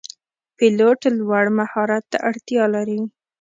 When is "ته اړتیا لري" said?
2.11-2.99